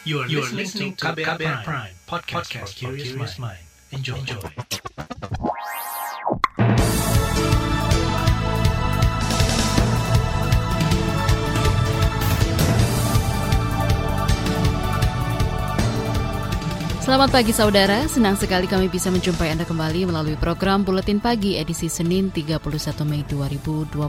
[0.00, 3.60] You are, you are listening to KBR, KBR Prime, Prime podcast, podcast for curious mind.
[3.92, 4.16] Enjoy.
[4.16, 4.40] Enjoy.
[17.04, 21.92] Selamat pagi saudara, senang sekali kami bisa menjumpai Anda kembali melalui program Buletin Pagi edisi
[21.92, 24.00] Senin 31 Mei 2021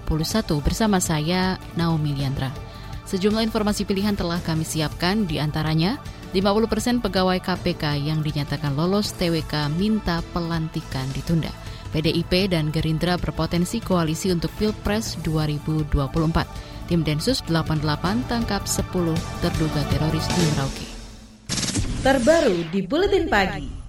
[0.63, 2.70] bersama saya Naomi Liandra.
[3.11, 5.99] Sejumlah informasi pilihan telah kami siapkan, di antaranya
[6.31, 11.51] 50 persen pegawai KPK yang dinyatakan lolos TWK minta pelantikan ditunda.
[11.91, 16.87] PDIP dan Gerindra berpotensi koalisi untuk Pilpres 2024.
[16.87, 18.79] Tim Densus 88 tangkap 10
[19.43, 20.87] terduga teroris di Merauke.
[22.07, 23.80] Terbaru di Buletin Pagi.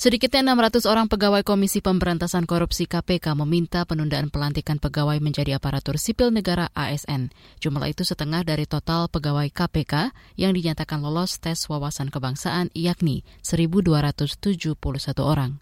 [0.00, 6.32] Sedikitnya 600 orang pegawai Komisi Pemberantasan Korupsi KPK meminta penundaan pelantikan pegawai menjadi aparatur sipil
[6.32, 7.28] negara ASN.
[7.60, 14.72] Jumlah itu setengah dari total pegawai KPK yang dinyatakan lolos tes wawasan kebangsaan yakni 1.271
[15.20, 15.60] orang.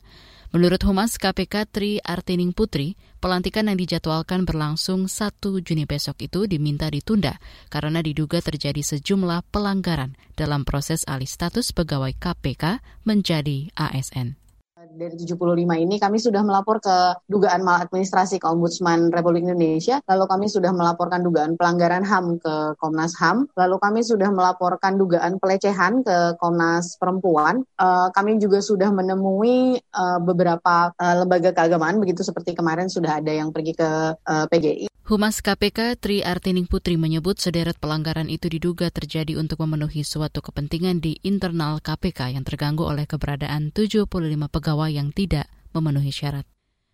[0.49, 6.89] Menurut Humas KPK Tri Artining Putri, pelantikan yang dijadwalkan berlangsung 1 Juni besok itu diminta
[6.89, 7.37] ditunda
[7.69, 14.48] karena diduga terjadi sejumlah pelanggaran dalam proses alih status pegawai KPK menjadi ASN
[14.97, 16.97] dari 75 ini kami sudah melapor ke
[17.29, 23.13] dugaan maladministrasi ke Ombudsman Republik Indonesia, lalu kami sudah melaporkan dugaan pelanggaran HAM ke Komnas
[23.19, 27.67] HAM, lalu kami sudah melaporkan dugaan pelecehan ke Komnas Perempuan.
[27.77, 33.33] Uh, kami juga sudah menemui uh, beberapa uh, lembaga keagamaan begitu seperti kemarin sudah ada
[33.35, 34.89] yang pergi ke uh, PGI.
[35.09, 41.01] Humas KPK Tri Artining Putri menyebut sederet pelanggaran itu diduga terjadi untuk memenuhi suatu kepentingan
[41.01, 44.05] di internal KPK yang terganggu oleh keberadaan 75
[44.53, 46.47] pegawai yang tidak memenuhi syarat.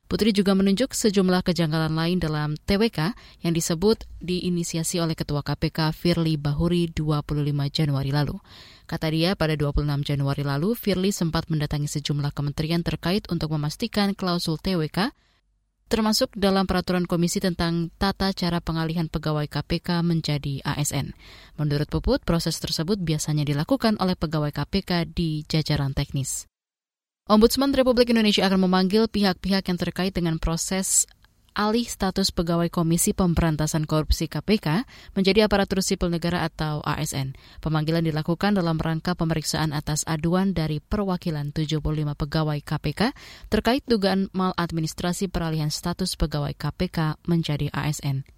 [0.04, 6.36] Putri juga menunjuk sejumlah kejanggalan lain dalam TWK yang disebut diinisiasi oleh Ketua KPK Firly
[6.36, 7.34] Bahuri 25
[7.72, 8.36] Januari lalu.
[8.84, 14.60] Kata dia, pada 26 Januari lalu, Firly sempat mendatangi sejumlah kementerian terkait untuk memastikan klausul
[14.60, 15.16] TWK
[15.84, 21.12] termasuk dalam peraturan komisi tentang tata cara pengalihan pegawai KPK menjadi ASN.
[21.60, 26.48] Menurut Puput, proses tersebut biasanya dilakukan oleh pegawai KPK di jajaran teknis.
[27.24, 31.08] Ombudsman Republik Indonesia akan memanggil pihak-pihak yang terkait dengan proses
[31.56, 34.84] alih status pegawai Komisi Pemberantasan Korupsi KPK
[35.16, 37.32] menjadi aparatur sipil negara atau ASN.
[37.64, 41.80] Pemanggilan dilakukan dalam rangka pemeriksaan atas aduan dari perwakilan 75
[42.12, 43.16] pegawai KPK
[43.48, 48.28] terkait dugaan maladministrasi peralihan status pegawai KPK menjadi ASN.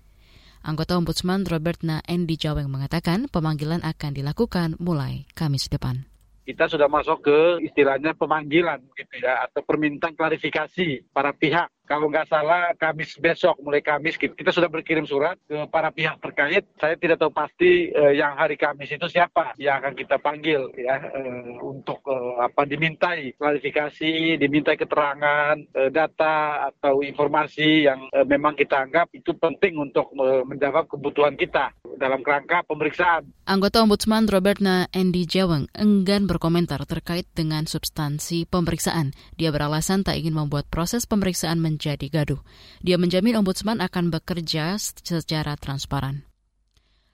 [0.63, 2.39] Anggota Ombudsman Robert Na Endi
[2.71, 6.07] mengatakan pemanggilan akan dilakukan mulai Kamis depan
[6.47, 12.27] kita sudah masuk ke istilahnya pemanggilan gitu ya atau permintaan klarifikasi para pihak kalau nggak
[12.27, 16.67] salah Kamis besok mulai Kamis kita sudah berkirim surat ke para pihak terkait.
[16.83, 20.99] Saya tidak tahu pasti uh, yang hari Kamis itu siapa yang akan kita panggil ya
[20.99, 28.59] uh, untuk uh, apa dimintai klarifikasi, dimintai keterangan, uh, data atau informasi yang uh, memang
[28.59, 33.33] kita anggap itu penting untuk uh, menjawab kebutuhan kita dalam kerangka pemeriksaan.
[33.49, 39.17] Anggota Ombudsman Robert Na Endi Jaweng enggan berkomentar terkait dengan substansi pemeriksaan.
[39.35, 42.41] Dia beralasan tak ingin membuat proses pemeriksaan menjadi gaduh.
[42.85, 46.25] Dia menjamin ombudsman akan bekerja secara transparan.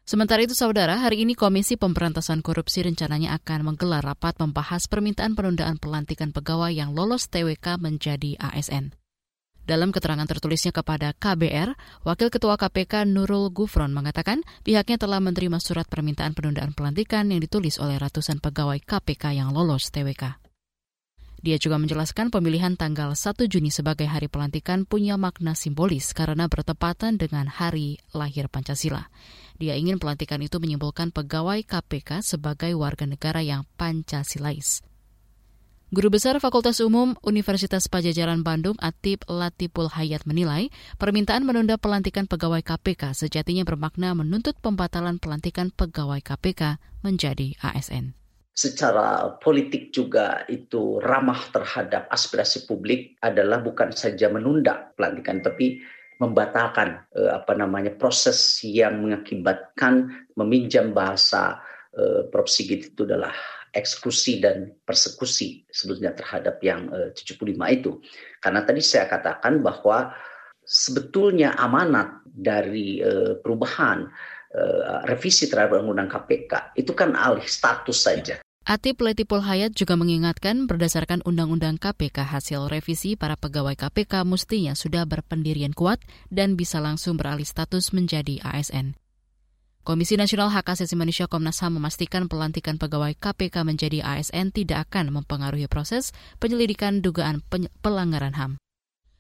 [0.03, 5.79] Sementara itu, saudara, hari ini Komisi Pemberantasan Korupsi rencananya akan menggelar rapat membahas permintaan penundaan
[5.79, 9.02] pelantikan pegawai yang lolos TWK menjadi ASN.
[9.63, 15.87] Dalam keterangan tertulisnya kepada KBR, Wakil Ketua KPK Nurul Gufron mengatakan pihaknya telah menerima surat
[15.87, 20.43] permintaan penundaan pelantikan yang ditulis oleh ratusan pegawai KPK yang lolos TWK.
[21.43, 27.19] Dia juga menjelaskan pemilihan tanggal 1 Juni sebagai hari pelantikan punya makna simbolis karena bertepatan
[27.19, 29.11] dengan hari lahir Pancasila.
[29.59, 34.87] Dia ingin pelantikan itu menyimpulkan pegawai KPK sebagai warga negara yang Pancasilais.
[35.93, 42.65] Guru Besar Fakultas Umum Universitas Pajajaran Bandung Atip Latipul Hayat menilai permintaan menunda pelantikan pegawai
[42.65, 48.17] KPK sejatinya bermakna menuntut pembatalan pelantikan pegawai KPK menjadi ASN
[48.57, 55.77] secara politik juga itu ramah terhadap aspirasi publik adalah bukan saja menunda pelantikan tapi
[56.17, 60.09] membatalkan eh, apa namanya proses yang mengakibatkan
[60.41, 61.61] meminjam bahasa
[61.93, 62.49] eh, Prof.
[62.49, 63.37] Itu adalah
[63.73, 67.99] eksekusi dan persekusi sebetulnya terhadap yang eh, 75 itu.
[68.39, 70.13] Karena tadi saya katakan bahwa
[70.63, 74.07] sebetulnya amanat dari eh, perubahan
[74.53, 78.37] uh, revisi terhadap undang-undang KPK itu kan alih status saja.
[78.63, 85.03] Atip Letipul Hayat juga mengingatkan berdasarkan Undang-Undang KPK hasil revisi para pegawai KPK mestinya sudah
[85.03, 85.99] berpendirian kuat
[86.31, 89.02] dan bisa langsung beralih status menjadi ASN.
[89.83, 95.11] Komisi Nasional Hak Asasi Manusia Komnas HAM memastikan pelantikan pegawai KPK menjadi ASN tidak akan
[95.11, 97.43] mempengaruhi proses penyelidikan dugaan
[97.83, 98.63] pelanggaran HAM.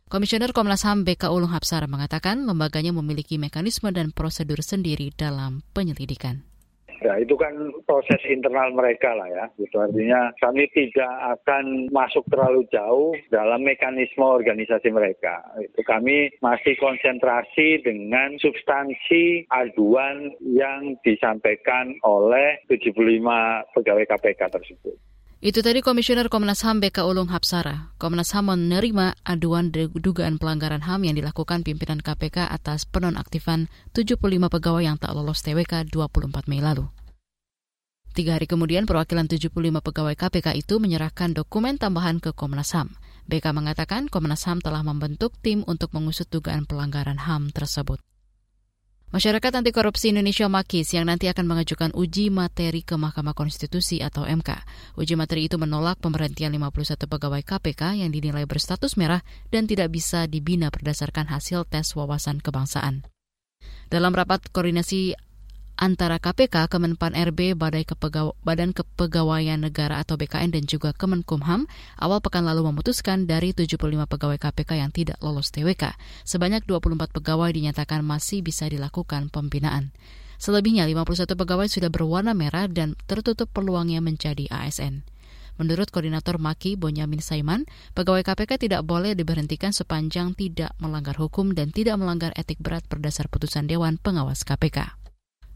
[0.07, 6.47] Komisioner Komnas HAM BK Ulung Hapsara mengatakan lembaganya memiliki mekanisme dan prosedur sendiri dalam penyelidikan.
[7.03, 7.53] Ya, itu kan
[7.85, 9.45] proses internal mereka lah ya.
[9.59, 15.43] Itu artinya kami tidak akan masuk terlalu jauh dalam mekanisme organisasi mereka.
[15.59, 22.95] Itu kami masih konsentrasi dengan substansi aduan yang disampaikan oleh 75
[23.75, 25.12] pegawai KPK tersebut.
[25.43, 27.91] Itu tadi Komisioner Komnas HAM BK Ulung Hapsara.
[27.99, 34.87] Komnas HAM menerima aduan dugaan pelanggaran HAM yang dilakukan pimpinan KPK atas penonaktifan 75 pegawai
[34.87, 36.87] yang tak lolos TWK 24 Mei lalu.
[38.15, 42.95] Tiga hari kemudian, perwakilan 75 pegawai KPK itu menyerahkan dokumen tambahan ke Komnas HAM.
[43.27, 47.99] BK mengatakan Komnas HAM telah membentuk tim untuk mengusut dugaan pelanggaran HAM tersebut.
[49.13, 54.25] Masyarakat Anti Korupsi Indonesia Makis yang nanti akan mengajukan uji materi ke Mahkamah Konstitusi atau
[54.25, 54.65] MK.
[54.97, 59.21] Uji materi itu menolak pemberhentian 51 pegawai KPK yang dinilai berstatus merah
[59.53, 63.05] dan tidak bisa dibina berdasarkan hasil tes wawasan kebangsaan.
[63.93, 65.13] Dalam rapat koordinasi
[65.83, 71.67] antara KPK, Kemenpan RB, Badan Kepegawaian Negara atau BKN dan juga Kemenkumham
[71.99, 77.51] awal pekan lalu memutuskan dari 75 pegawai KPK yang tidak lolos TWK, sebanyak 24 pegawai
[77.51, 79.91] dinyatakan masih bisa dilakukan pembinaan.
[80.39, 85.03] Selebihnya 51 pegawai sudah berwarna merah dan tertutup peluangnya menjadi ASN.
[85.59, 87.67] Menurut Koordinator Maki Bonyamin Saiman,
[87.99, 93.27] pegawai KPK tidak boleh diberhentikan sepanjang tidak melanggar hukum dan tidak melanggar etik berat berdasar
[93.27, 95.02] putusan Dewan Pengawas KPK.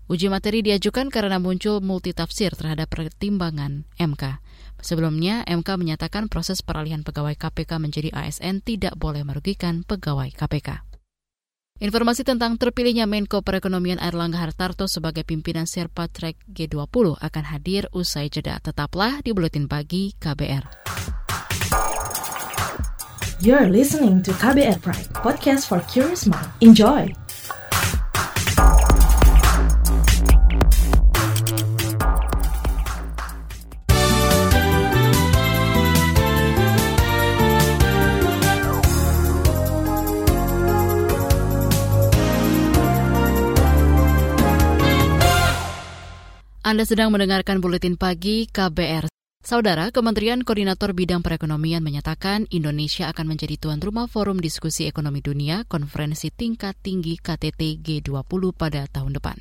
[0.07, 4.39] Uji materi diajukan karena muncul multitafsir terhadap pertimbangan MK.
[4.79, 10.87] Sebelumnya, MK menyatakan proses peralihan pegawai KPK menjadi ASN tidak boleh merugikan pegawai KPK.
[11.83, 18.31] Informasi tentang terpilihnya Menko Perekonomian Airlangga Hartarto sebagai pimpinan Sherpa Trek G20 akan hadir usai
[18.31, 18.63] jeda.
[18.63, 20.65] Tetaplah di Buletin Pagi KBR.
[23.45, 26.49] You're listening to KBR Pride, podcast for curious mind.
[26.65, 27.26] Enjoy!
[46.67, 49.07] Anda sedang mendengarkan buletin pagi KBR.
[49.39, 55.63] Saudara, Kementerian Koordinator Bidang Perekonomian menyatakan Indonesia akan menjadi tuan rumah Forum Diskusi Ekonomi Dunia
[55.71, 59.39] Konferensi Tingkat Tinggi KTT G20 pada tahun depan.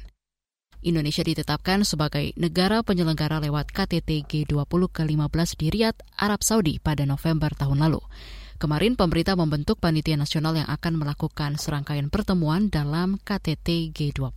[0.86, 7.50] Indonesia ditetapkan sebagai negara penyelenggara lewat KTT G20 ke-15 di Riyadh, Arab Saudi pada November
[7.58, 8.06] tahun lalu.
[8.56, 14.32] Kemarin pemerintah membentuk panitia nasional yang akan melakukan serangkaian pertemuan dalam KTT G20.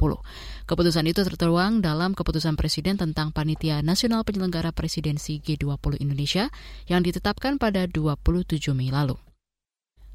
[0.67, 6.51] Keputusan itu tertuang dalam keputusan Presiden tentang panitia nasional penyelenggara presidensi G20 Indonesia
[6.91, 9.28] yang ditetapkan pada 27 Mei lalu.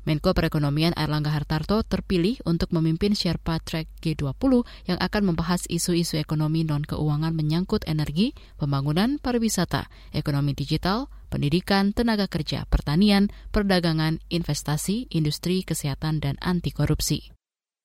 [0.03, 6.67] Menko Perekonomian Erlangga Hartarto terpilih untuk memimpin Sherpa Track G20 yang akan membahas isu-isu ekonomi
[6.67, 16.19] non-keuangan menyangkut energi, pembangunan pariwisata, ekonomi digital, pendidikan, tenaga kerja, pertanian, perdagangan, investasi, industri, kesehatan,
[16.19, 17.31] dan anti korupsi.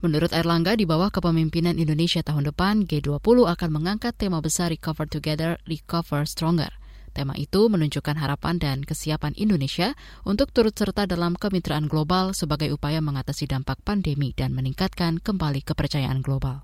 [0.02, 5.62] Menurut Erlangga, di bawah kepemimpinan Indonesia tahun depan, G20 akan mengangkat tema besar Recover Together,
[5.70, 6.74] Recover Stronger–
[7.18, 13.02] Tema itu menunjukkan harapan dan kesiapan Indonesia untuk turut serta dalam kemitraan global sebagai upaya
[13.02, 16.62] mengatasi dampak pandemi dan meningkatkan kembali kepercayaan global.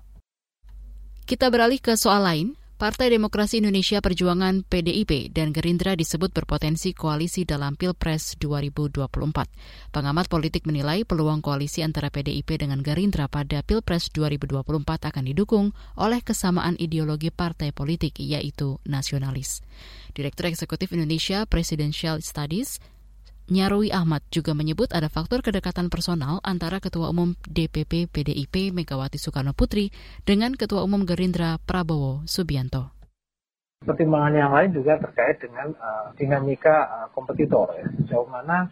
[1.27, 2.47] Kita beralih ke soal lain.
[2.75, 9.95] Partai Demokrasi Indonesia Perjuangan PDIP dan Gerindra disebut berpotensi koalisi dalam Pilpres 2024.
[9.95, 16.19] Pengamat politik menilai peluang koalisi antara PDIP dengan Gerindra pada Pilpres 2024 akan didukung oleh
[16.19, 19.63] kesamaan ideologi partai politik yaitu nasionalis.
[20.11, 22.83] Direktur Eksekutif Indonesia Presidential Studies
[23.45, 29.53] Nyarwi Ahmad juga menyebut ada faktor kedekatan personal antara Ketua Umum DPP PDIP Megawati Soekarno
[29.53, 29.93] Putri
[30.25, 32.94] dengan Ketua Umum Gerindra Prabowo Subianto.
[33.85, 37.85] Pertimbangan yang lain juga terkait dengan uh, dinamika uh, kompetitor ya.
[38.01, 38.65] Sejauh mana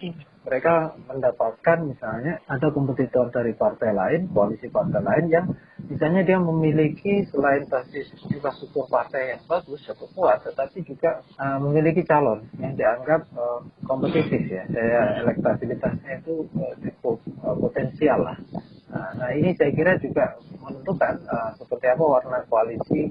[0.44, 5.46] mereka mendapatkan misalnya ada kompetitor dari partai lain, koalisi partai lain yang
[5.88, 12.04] misalnya dia memiliki selain basis infrastruktur partai yang bagus cukup kuat, tetapi juga uh, memiliki
[12.04, 18.38] calon yang dianggap uh, kompetitif ya, saya elektabilitasnya itu uh, cukup uh, potensial lah.
[18.92, 23.10] Nah, nah ini saya kira juga menentukan uh, seperti apa warna koalisi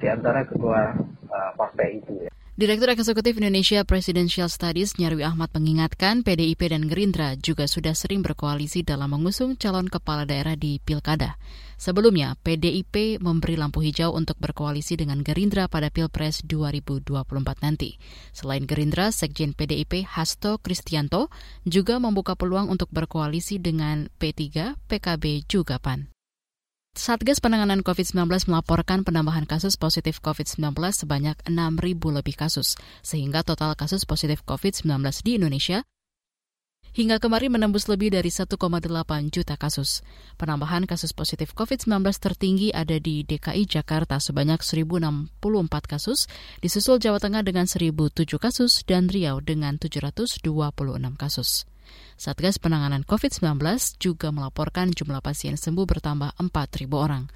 [0.00, 0.96] di antara kedua
[1.30, 2.30] uh, partai itu ya.
[2.60, 8.84] Direktur Eksekutif Indonesia Presidential Studies Nyarwi Ahmad mengingatkan PDIP dan Gerindra juga sudah sering berkoalisi
[8.84, 11.40] dalam mengusung calon kepala daerah di Pilkada.
[11.80, 17.96] Sebelumnya, PDIP memberi lampu hijau untuk berkoalisi dengan Gerindra pada Pilpres 2024 nanti.
[18.36, 21.32] Selain Gerindra, Sekjen PDIP Hasto Kristianto
[21.64, 26.12] juga membuka peluang untuk berkoalisi dengan P3, PKB, juga PAN.
[26.90, 32.74] Satgas Penanganan COVID-19 melaporkan penambahan kasus positif COVID-19 sebanyak 6.000 lebih kasus,
[33.06, 35.86] sehingga total kasus positif COVID-19 di Indonesia
[36.90, 38.58] hingga kemarin menembus lebih dari 1,8
[39.30, 40.02] juta kasus.
[40.34, 46.26] Penambahan kasus positif COVID-19 tertinggi ada di DKI Jakarta sebanyak 1.064 kasus,
[46.58, 50.42] disusul Jawa Tengah dengan 1.007 kasus, dan Riau dengan 726
[51.14, 51.69] kasus.
[52.16, 53.60] Satgas Penanganan COVID-19
[54.00, 57.28] juga melaporkan jumlah pasien sembuh bertambah 4.000 orang.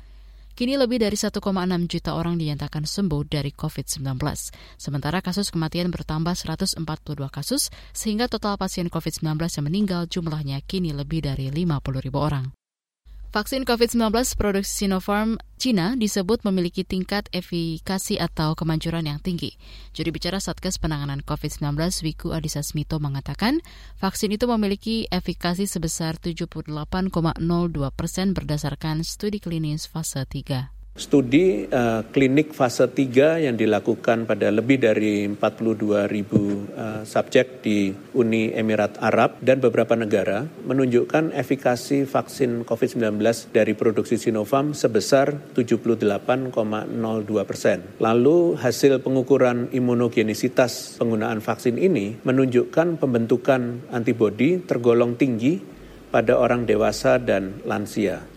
[0.54, 1.42] Kini lebih dari 1,6
[1.90, 4.06] juta orang dinyatakan sembuh dari COVID-19.
[4.78, 6.78] Sementara kasus kematian bertambah 142
[7.26, 12.63] kasus, sehingga total pasien COVID-19 yang meninggal jumlahnya kini lebih dari 50 ribu orang.
[13.34, 19.58] Vaksin COVID-19 produksi Sinopharm Cina disebut memiliki tingkat efikasi atau kemanjuran yang tinggi.
[19.90, 21.74] Juri bicara Satgas Penanganan COVID-19
[22.06, 23.58] Wiku Adhisa Smito mengatakan
[23.98, 26.94] vaksin itu memiliki efikasi sebesar 78,02
[27.90, 30.83] persen berdasarkan studi klinis fase 3.
[30.94, 37.90] Studi uh, klinik fase 3 yang dilakukan pada lebih dari 42 ribu uh, subjek di
[38.14, 43.18] Uni Emirat Arab dan beberapa negara menunjukkan efikasi vaksin COVID-19
[43.50, 46.14] dari produksi Sinovac sebesar 78,02
[47.42, 47.98] persen.
[47.98, 55.58] Lalu hasil pengukuran imunogenisitas penggunaan vaksin ini menunjukkan pembentukan antibodi tergolong tinggi
[56.14, 58.33] pada orang dewasa dan lansia.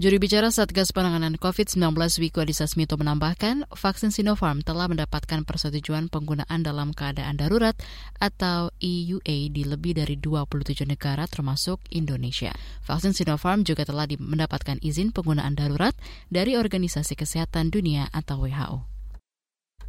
[0.00, 1.76] Juri bicara Satgas Penanganan COVID-19
[2.24, 7.76] Wiku Adhisa Smito menambahkan, vaksin Sinopharm telah mendapatkan persetujuan penggunaan dalam keadaan darurat
[8.16, 12.48] atau EUA di lebih dari 27 negara termasuk Indonesia.
[12.88, 15.92] Vaksin Sinopharm juga telah mendapatkan izin penggunaan darurat
[16.32, 18.80] dari Organisasi Kesehatan Dunia atau WHO.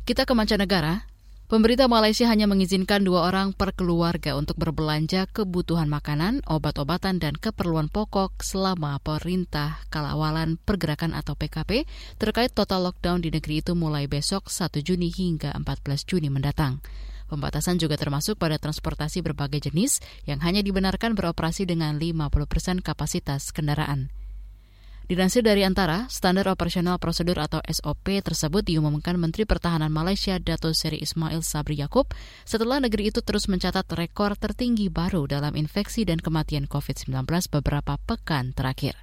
[0.04, 1.08] Kita ke mancanegara,
[1.52, 7.92] Pemerintah Malaysia hanya mengizinkan dua orang per keluarga untuk berbelanja kebutuhan makanan, obat-obatan, dan keperluan
[7.92, 11.84] pokok selama perintah kalawalan pergerakan atau PKP
[12.16, 16.80] terkait total lockdown di negeri itu mulai besok 1 Juni hingga 14 Juni mendatang.
[17.28, 23.52] Pembatasan juga termasuk pada transportasi berbagai jenis yang hanya dibenarkan beroperasi dengan 50 persen kapasitas
[23.52, 24.21] kendaraan.
[25.12, 31.04] Dilansir dari antara, standar operasional prosedur atau SOP tersebut diumumkan Menteri Pertahanan Malaysia Dato Seri
[31.04, 32.16] Ismail Sabri Yaakob
[32.48, 38.56] setelah negeri itu terus mencatat rekor tertinggi baru dalam infeksi dan kematian COVID-19 beberapa pekan
[38.56, 38.96] terakhir.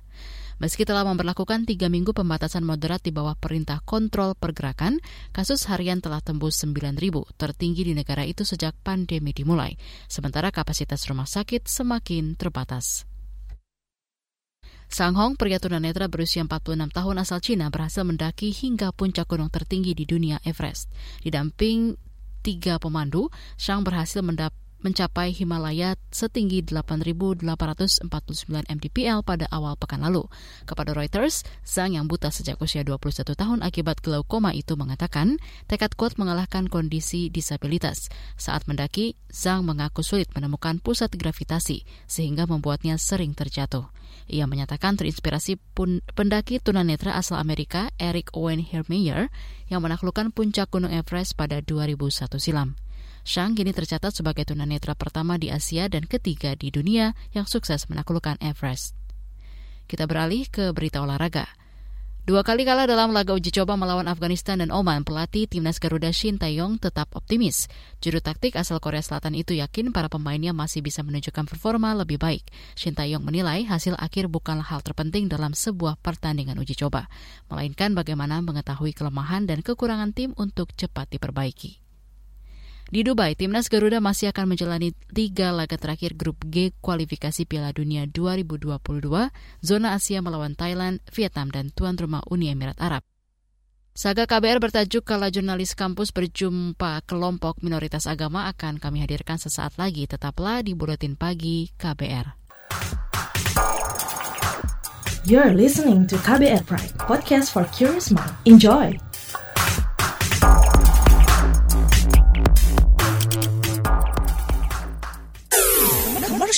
[0.56, 5.04] Meski telah memperlakukan tiga minggu pembatasan moderat di bawah perintah kontrol pergerakan,
[5.36, 7.04] kasus harian telah tembus 9.000,
[7.36, 9.76] tertinggi di negara itu sejak pandemi dimulai.
[10.08, 13.17] Sementara kapasitas rumah sakit semakin terbatas.
[14.88, 19.92] Sang Hong, pria tunanetra berusia 46 tahun asal Cina, berhasil mendaki hingga puncak gunung tertinggi
[19.92, 20.88] di dunia Everest.
[21.20, 22.00] Didamping
[22.40, 23.28] tiga pemandu,
[23.60, 24.24] Shang berhasil
[24.78, 28.06] mencapai Himalaya setinggi 8.849
[28.64, 30.24] mdpl pada awal pekan lalu.
[30.64, 35.36] Kepada Reuters, Zhang yang buta sejak usia 21 tahun akibat glaukoma itu mengatakan
[35.68, 38.08] tekad kuat mengalahkan kondisi disabilitas.
[38.38, 43.90] Saat mendaki, Zhang mengaku sulit menemukan pusat gravitasi sehingga membuatnya sering terjatuh.
[44.28, 49.32] Ia menyatakan terinspirasi pun pendaki tunanetra asal Amerika Eric Owen Hermeyer
[49.72, 52.76] yang menaklukkan puncak Gunung Everest pada 2001 silam.
[53.24, 58.36] Shang kini tercatat sebagai tunanetra pertama di Asia dan ketiga di dunia yang sukses menaklukkan
[58.44, 58.92] Everest.
[59.88, 61.48] Kita beralih ke berita olahraga.
[62.28, 66.36] Dua kali kalah dalam laga uji coba melawan Afghanistan dan Oman, pelatih timnas Garuda Shin
[66.36, 67.72] Taeyong tetap optimis.
[68.04, 72.44] Juru taktik asal Korea Selatan itu yakin para pemainnya masih bisa menunjukkan performa lebih baik.
[72.76, 77.08] Shin Taeyong menilai hasil akhir bukanlah hal terpenting dalam sebuah pertandingan uji coba,
[77.48, 81.87] melainkan bagaimana mengetahui kelemahan dan kekurangan tim untuk cepat diperbaiki.
[82.88, 88.08] Di Dubai, timnas Garuda masih akan menjalani tiga laga terakhir grup G kualifikasi Piala Dunia
[88.08, 88.72] 2022,
[89.60, 93.04] zona Asia melawan Thailand, Vietnam, dan tuan rumah Uni Emirat Arab.
[93.92, 100.08] Saga KBR bertajuk Kala Jurnalis Kampus Berjumpa Kelompok Minoritas Agama akan kami hadirkan sesaat lagi.
[100.08, 102.40] Tetaplah di Buletin Pagi KBR.
[105.28, 108.32] You're listening to KBR Pride, podcast for curious mind.
[108.48, 109.07] Enjoy!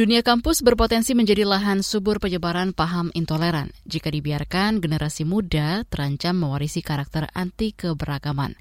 [0.00, 6.80] Dunia kampus berpotensi menjadi lahan subur penyebaran paham intoleran jika dibiarkan generasi muda terancam mewarisi
[6.80, 8.56] karakter anti keberagaman.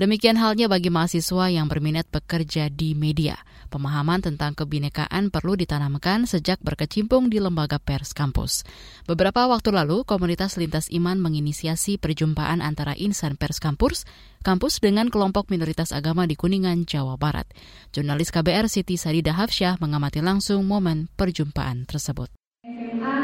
[0.00, 3.36] Demikian halnya bagi mahasiswa yang berminat bekerja di media.
[3.68, 8.64] Pemahaman tentang kebinekaan perlu ditanamkan sejak berkecimpung di lembaga pers kampus.
[9.04, 14.08] Beberapa waktu lalu, komunitas lintas iman menginisiasi perjumpaan antara insan pers kampus,
[14.40, 17.44] kampus dengan kelompok minoritas agama di Kuningan, Jawa Barat.
[17.92, 22.32] Jurnalis KBR Siti Sadida Hafsyah mengamati langsung momen perjumpaan tersebut.
[22.64, 23.20] SMA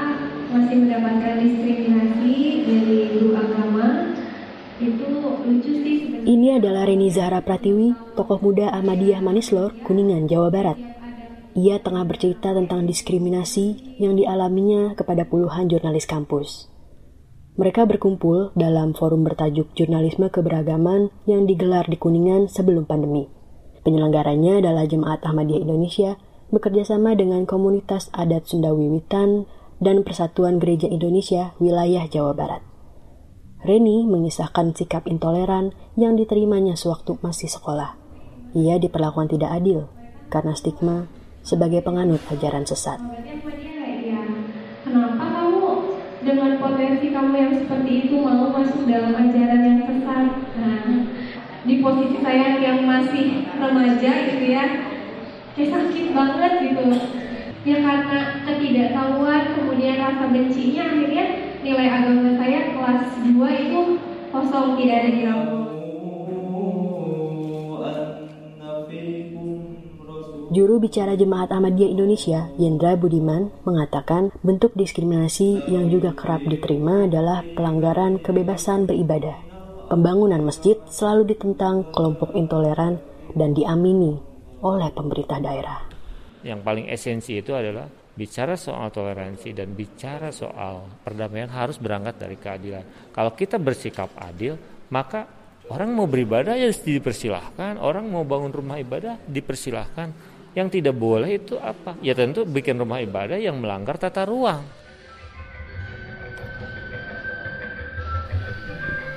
[0.53, 2.37] masih mendapatkan diskriminasi
[2.69, 4.13] dari guru agama
[4.77, 5.09] itu
[5.49, 6.04] lucu sih.
[6.25, 10.81] Ini adalah Reni Zahra Pratiwi, tokoh muda Ahmadiyah Manislor, Kuningan, Jawa Barat.
[11.53, 16.73] Ia tengah bercerita tentang diskriminasi yang dialaminya kepada puluhan jurnalis kampus.
[17.61, 23.29] Mereka berkumpul dalam forum bertajuk Jurnalisme Keberagaman yang digelar di Kuningan sebelum pandemi.
[23.85, 26.17] Penyelenggaranya adalah Jemaat Ahmadiyah Indonesia
[26.49, 29.45] bekerjasama dengan komunitas adat Sunda Wiwitan
[29.77, 32.74] dan Persatuan Gereja Indonesia wilayah Jawa Barat.
[33.65, 37.97] Reni mengisahkan sikap intoleran yang diterimanya sewaktu masih sekolah.
[38.53, 39.89] Ia diperlakukan tidak adil
[40.29, 41.09] karena stigma
[41.41, 43.01] sebagai penganut ajaran sesat.
[44.85, 45.65] Kenapa kamu
[46.29, 50.27] dengan potensi kamu yang seperti itu mau masuk dalam ajaran yang sesat?
[50.61, 50.85] Nah,
[51.65, 54.65] di posisi saya yang masih remaja gitu ya,
[55.57, 56.85] kayak sakit banget gitu.
[57.65, 63.81] Ya karena ketidaktahuan, kemudian rasa bencinya akhirnya nilai agama saya kelas 2 itu
[64.29, 65.23] kosong tidak ada di.
[70.55, 77.43] Juru bicara Jemaat Ahmadiyah Indonesia, Yendra Budiman, mengatakan bentuk diskriminasi yang juga kerap diterima adalah
[77.59, 79.35] pelanggaran kebebasan beribadah.
[79.91, 83.03] Pembangunan masjid selalu ditentang kelompok intoleran
[83.35, 84.15] dan diamini
[84.63, 85.91] oleh pemerintah daerah.
[86.47, 92.39] Yang paling esensi itu adalah bicara soal toleransi dan bicara soal perdamaian harus berangkat dari
[92.39, 93.11] keadilan.
[93.11, 94.55] Kalau kita bersikap adil,
[94.91, 95.27] maka
[95.67, 100.35] orang mau beribadah ya dipersilahkan, orang mau bangun rumah ibadah dipersilahkan.
[100.55, 101.99] Yang tidak boleh itu apa?
[101.99, 104.63] Ya tentu bikin rumah ibadah yang melanggar tata ruang.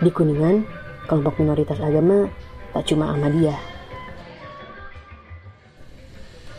[0.02, 0.66] Di Kuningan,
[1.06, 2.26] kelompok minoritas agama
[2.74, 3.77] tak cuma Ahmadiyah.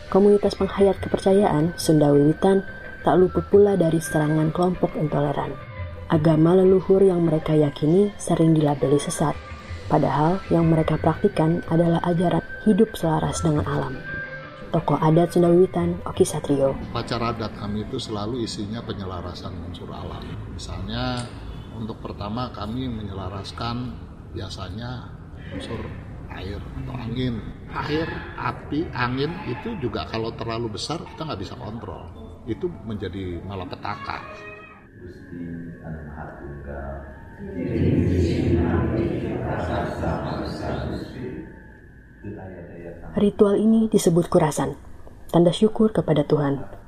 [0.09, 2.65] Komunitas penghayat kepercayaan Sunda Wiwitan
[3.05, 5.53] tak luput pula dari serangan kelompok intoleran.
[6.09, 9.37] Agama leluhur yang mereka yakini sering dilabeli sesat,
[9.85, 14.01] padahal yang mereka praktikan adalah ajaran hidup selaras dengan alam.
[14.73, 16.73] Tokoh adat Sunda Wiwitan, Oki Satrio.
[16.89, 20.25] Upacara adat kami itu selalu isinya penyelarasan unsur alam.
[20.49, 21.21] Misalnya
[21.77, 23.93] untuk pertama kami menyelaraskan
[24.33, 25.05] biasanya
[25.53, 25.85] unsur
[26.33, 27.35] air atau angin.
[27.69, 32.09] Air, api, angin itu juga kalau terlalu besar kita nggak bisa kontrol.
[32.49, 34.17] Itu menjadi malapetaka.
[43.19, 44.75] Ritual ini disebut kurasan,
[45.29, 46.78] tanda syukur kepada Tuhan.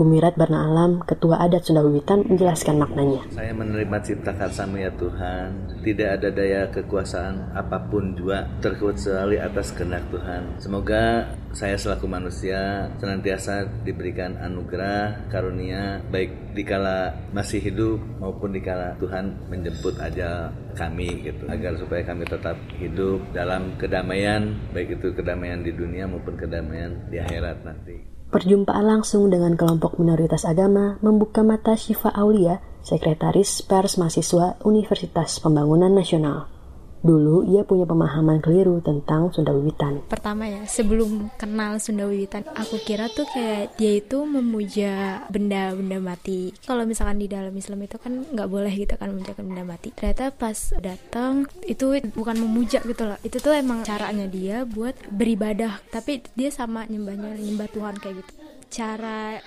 [0.00, 3.20] Gumirat Barna Alam, Ketua Adat Sunda Wiwitan, menjelaskan maknanya.
[3.36, 5.76] Saya menerima cipta karsamu ya Tuhan.
[5.84, 10.56] Tidak ada daya kekuasaan apa pun juga terkecuali atas kehendak Tuhan.
[10.56, 19.52] Semoga saya selaku manusia senantiasa diberikan anugerah, karunia, baik dikala masih hidup maupun dikala Tuhan
[19.52, 20.48] menjemput aja
[20.80, 26.40] kami gitu agar supaya kami tetap hidup dalam kedamaian baik itu kedamaian di dunia maupun
[26.40, 28.09] kedamaian di akhirat nanti.
[28.30, 35.90] Perjumpaan langsung dengan kelompok minoritas agama membuka mata Syifa Aulia, Sekretaris Pers Mahasiswa Universitas Pembangunan
[35.90, 36.59] Nasional.
[37.00, 40.04] Dulu ia punya pemahaman keliru tentang Sunda Wiwitan.
[40.04, 46.52] Pertama ya, sebelum kenal Sunda Wiwitan, aku kira tuh kayak dia itu memuja benda-benda mati.
[46.68, 49.96] Kalau misalkan di dalam Islam itu kan nggak boleh gitu kan memuja benda mati.
[49.96, 53.16] Ternyata pas datang itu bukan memuja gitu loh.
[53.24, 55.80] Itu tuh emang caranya dia buat beribadah.
[55.88, 58.32] Tapi dia sama nyembahnya nyembah Tuhan kayak gitu.
[58.70, 59.40] Cara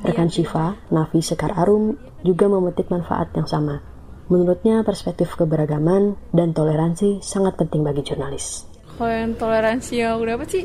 [0.00, 1.92] Rekan Syifa, Nafi Sekar Arum
[2.24, 3.84] juga memetik manfaat yang sama.
[4.30, 8.62] Menurutnya perspektif keberagaman dan toleransi sangat penting bagi jurnalis.
[8.94, 10.64] Kalau yang toleransi yang aku dapat sih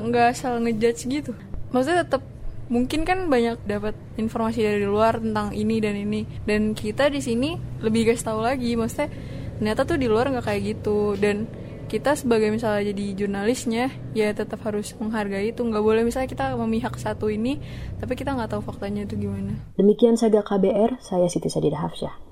[0.00, 1.36] nggak asal ngejudge gitu.
[1.76, 2.24] Maksudnya tetap
[2.72, 6.24] mungkin kan banyak dapat informasi dari luar tentang ini dan ini.
[6.48, 7.52] Dan kita di sini
[7.84, 9.12] lebih guys tahu lagi maksudnya
[9.60, 11.12] ternyata tuh di luar nggak kayak gitu.
[11.20, 11.44] Dan
[11.92, 15.60] kita sebagai misalnya jadi jurnalisnya ya tetap harus menghargai itu.
[15.60, 17.60] Nggak boleh misalnya kita memihak satu ini
[18.00, 19.52] tapi kita nggak tahu faktanya itu gimana.
[19.76, 22.31] Demikian saga KBR saya Siti Sadida Hafsyah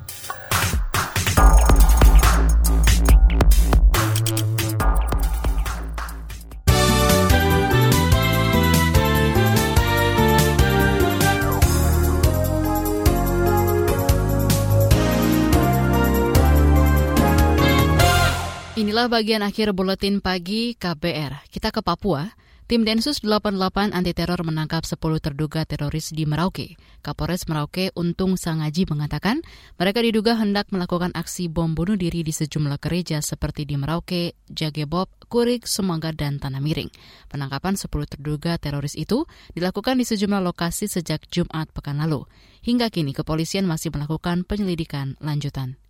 [19.01, 21.49] Inilah bagian akhir buletin pagi KBR.
[21.49, 22.37] Kita ke Papua.
[22.69, 26.77] Tim Densus 88 anti teror menangkap 10 terduga teroris di Merauke.
[27.01, 29.41] Kapolres Merauke Untung Sangaji mengatakan
[29.81, 35.09] mereka diduga hendak melakukan aksi bom bunuh diri di sejumlah gereja seperti di Merauke, Jagebob,
[35.33, 36.93] Kurik, Semangga, dan Tanah Miring.
[37.25, 39.25] Penangkapan 10 terduga teroris itu
[39.57, 42.29] dilakukan di sejumlah lokasi sejak Jumat pekan lalu.
[42.61, 45.81] Hingga kini kepolisian masih melakukan penyelidikan lanjutan.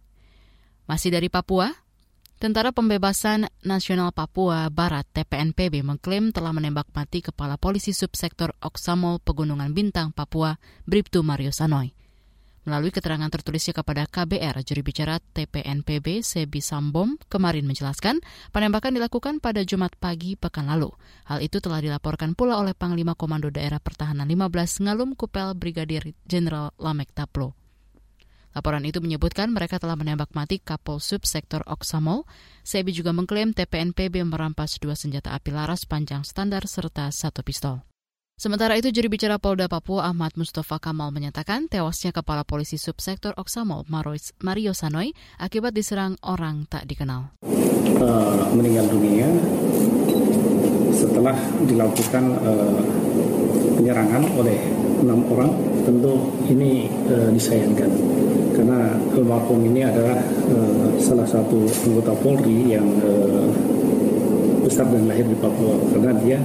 [0.88, 1.72] Masih dari Papua,
[2.42, 9.70] Tentara Pembebasan Nasional Papua Barat TPNPB mengklaim telah menembak mati Kepala Polisi Subsektor Oksamol Pegunungan
[9.78, 10.58] Bintang Papua,
[10.90, 11.94] Bribtu Mario Sanoy.
[12.66, 18.18] Melalui keterangan tertulisnya kepada KBR, juri bicara TPNPB Sebi Sambom kemarin menjelaskan
[18.50, 20.90] penembakan dilakukan pada Jumat pagi pekan lalu.
[21.30, 26.74] Hal itu telah dilaporkan pula oleh Panglima Komando Daerah Pertahanan 15 Ngalum Kupel Brigadir Jenderal
[26.82, 27.61] Lamek Taplo.
[28.52, 32.28] Laporan itu menyebutkan mereka telah menembak mati Kapol Sub Sektor Oksamol.
[32.62, 37.84] Sebi juga mengklaim TPNPB merampas dua senjata api laras panjang standar serta satu pistol.
[38.42, 43.86] Sementara itu, juri bicara Polda Papua Ahmad Mustafa Kamal menyatakan tewasnya Kepala Polisi Subsektor Oksamol
[44.42, 47.38] Mario Sanoy akibat diserang orang tak dikenal.
[48.02, 49.30] Uh, meninggal dunia
[50.90, 51.38] setelah
[51.70, 52.82] dilakukan uh,
[53.78, 54.58] penyerangan oleh
[55.06, 55.54] enam orang,
[55.86, 57.94] tentu ini uh, disayangkan
[58.62, 60.22] karena almarhum ini adalah
[60.54, 63.50] uh, salah satu anggota Polri yang uh,
[64.62, 66.38] besar dan lahir di Papua karena dia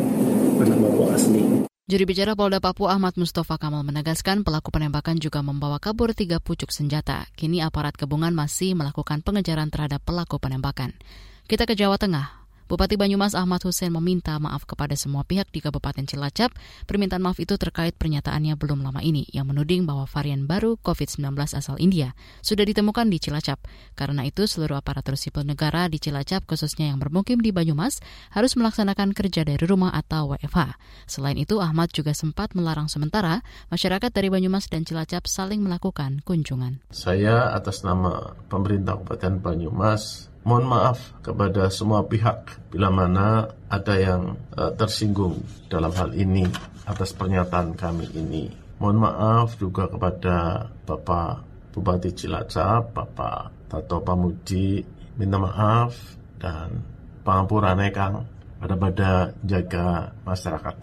[0.64, 1.44] anak Papua asli.
[1.86, 6.72] Juri bicara Polda Papua Ahmad Mustafa Kamal menegaskan pelaku penembakan juga membawa kabur tiga pucuk
[6.72, 7.28] senjata.
[7.36, 10.96] Kini aparat gabungan masih melakukan pengejaran terhadap pelaku penembakan.
[11.44, 12.45] Kita ke Jawa Tengah.
[12.66, 16.50] Bupati Banyumas Ahmad Hussein meminta maaf kepada semua pihak di Kabupaten Cilacap.
[16.90, 21.78] Permintaan maaf itu terkait pernyataannya belum lama ini yang menuding bahwa varian baru COVID-19 asal
[21.78, 23.62] India sudah ditemukan di Cilacap.
[23.94, 28.02] Karena itu seluruh aparatur sipil negara di Cilacap khususnya yang bermukim di Banyumas
[28.34, 30.74] harus melaksanakan kerja dari rumah atau WFH.
[31.06, 36.82] Selain itu Ahmad juga sempat melarang sementara masyarakat dari Banyumas dan Cilacap saling melakukan kunjungan.
[36.90, 44.38] Saya atas nama pemerintah Kabupaten Banyumas Mohon maaf kepada semua pihak bila mana ada yang
[44.54, 46.46] uh, tersinggung dalam hal ini
[46.86, 48.46] atas pernyataan kami ini.
[48.78, 51.42] Mohon maaf juga kepada Bapak
[51.74, 54.86] Bupati Cilacap, Bapak Tato Pamuji,
[55.18, 55.98] minta maaf
[56.38, 56.78] dan
[57.26, 58.22] pangapurane Kang
[58.62, 59.10] pada pada
[59.42, 60.76] jaga masyarakat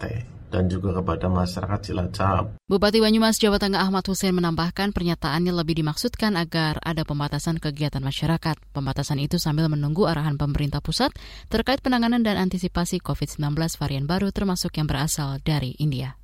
[0.54, 2.44] dan juga kepada masyarakat Cilacap.
[2.70, 8.54] Bupati Banyumas Jawa Tengah Ahmad Hussein menambahkan pernyataannya lebih dimaksudkan agar ada pembatasan kegiatan masyarakat.
[8.70, 11.10] Pembatasan itu sambil menunggu arahan pemerintah pusat
[11.50, 16.23] terkait penanganan dan antisipasi COVID-19 varian baru termasuk yang berasal dari India.